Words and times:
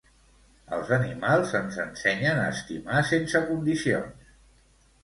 Els 0.77 0.93
animals 0.95 1.53
ens 1.61 1.77
ensenyen 1.85 2.43
a 2.45 2.49
estimar 2.55 3.07
sense 3.13 3.45
condicions. 3.53 4.35